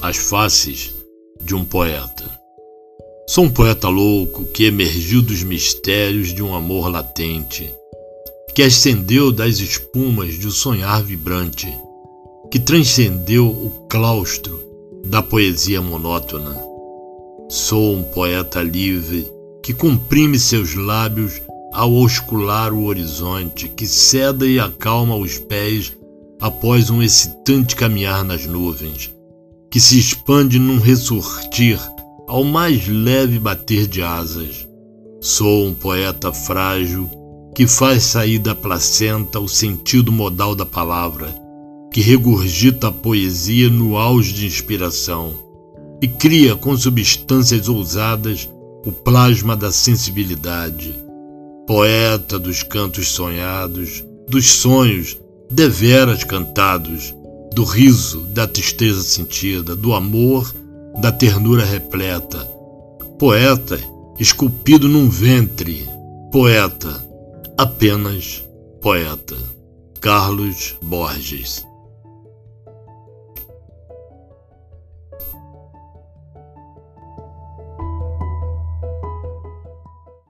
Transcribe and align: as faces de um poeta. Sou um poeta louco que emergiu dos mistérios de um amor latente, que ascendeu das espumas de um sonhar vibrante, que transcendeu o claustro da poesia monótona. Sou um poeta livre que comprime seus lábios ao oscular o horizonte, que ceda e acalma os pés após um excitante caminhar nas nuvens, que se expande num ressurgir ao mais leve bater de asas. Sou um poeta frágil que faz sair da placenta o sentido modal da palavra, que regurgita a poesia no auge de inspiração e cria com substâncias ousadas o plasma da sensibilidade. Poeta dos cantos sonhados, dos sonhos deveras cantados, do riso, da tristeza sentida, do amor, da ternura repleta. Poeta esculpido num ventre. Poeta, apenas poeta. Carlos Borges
as 0.00 0.16
faces 0.16 0.94
de 1.42 1.54
um 1.54 1.64
poeta. 1.64 2.24
Sou 3.26 3.44
um 3.44 3.50
poeta 3.50 3.88
louco 3.88 4.44
que 4.44 4.64
emergiu 4.64 5.20
dos 5.20 5.42
mistérios 5.42 6.28
de 6.28 6.42
um 6.42 6.54
amor 6.54 6.88
latente, 6.88 7.70
que 8.54 8.62
ascendeu 8.62 9.32
das 9.32 9.58
espumas 9.58 10.34
de 10.34 10.46
um 10.46 10.50
sonhar 10.50 11.02
vibrante, 11.02 11.68
que 12.50 12.58
transcendeu 12.58 13.46
o 13.46 13.86
claustro 13.88 14.62
da 15.04 15.22
poesia 15.22 15.82
monótona. 15.82 16.56
Sou 17.48 17.94
um 17.94 18.02
poeta 18.02 18.62
livre 18.62 19.30
que 19.62 19.74
comprime 19.74 20.38
seus 20.38 20.74
lábios 20.74 21.42
ao 21.72 21.92
oscular 21.92 22.72
o 22.72 22.84
horizonte, 22.84 23.68
que 23.68 23.86
ceda 23.86 24.46
e 24.46 24.58
acalma 24.58 25.16
os 25.16 25.38
pés 25.38 25.92
após 26.40 26.88
um 26.88 27.02
excitante 27.02 27.76
caminhar 27.76 28.24
nas 28.24 28.46
nuvens, 28.46 29.12
que 29.70 29.80
se 29.80 29.98
expande 29.98 30.58
num 30.58 30.78
ressurgir 30.78 31.78
ao 32.26 32.44
mais 32.44 32.86
leve 32.86 33.38
bater 33.38 33.86
de 33.86 34.02
asas. 34.02 34.66
Sou 35.20 35.66
um 35.66 35.74
poeta 35.74 36.32
frágil 36.32 37.08
que 37.54 37.66
faz 37.66 38.04
sair 38.04 38.38
da 38.38 38.54
placenta 38.54 39.40
o 39.40 39.48
sentido 39.48 40.12
modal 40.12 40.54
da 40.54 40.64
palavra, 40.64 41.34
que 41.92 42.00
regurgita 42.00 42.88
a 42.88 42.92
poesia 42.92 43.68
no 43.68 43.96
auge 43.96 44.32
de 44.32 44.46
inspiração 44.46 45.34
e 46.00 46.06
cria 46.06 46.54
com 46.54 46.76
substâncias 46.76 47.68
ousadas 47.68 48.48
o 48.86 48.92
plasma 48.92 49.56
da 49.56 49.72
sensibilidade. 49.72 50.94
Poeta 51.66 52.38
dos 52.38 52.62
cantos 52.62 53.08
sonhados, 53.08 54.04
dos 54.28 54.48
sonhos 54.48 55.18
deveras 55.50 56.24
cantados, 56.24 57.14
do 57.54 57.64
riso, 57.64 58.20
da 58.32 58.46
tristeza 58.46 59.02
sentida, 59.02 59.74
do 59.74 59.94
amor, 59.94 60.54
da 61.00 61.12
ternura 61.12 61.64
repleta. 61.64 62.38
Poeta 63.18 63.78
esculpido 64.18 64.88
num 64.88 65.08
ventre. 65.08 65.86
Poeta, 66.32 67.04
apenas 67.56 68.44
poeta. 68.80 69.36
Carlos 70.00 70.76
Borges 70.80 71.67